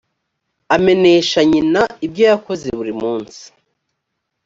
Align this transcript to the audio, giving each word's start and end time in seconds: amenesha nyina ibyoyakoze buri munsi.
amenesha 0.75 1.39
nyina 1.51 1.81
ibyoyakoze 2.05 2.67
buri 2.77 2.93
munsi. 3.01 3.41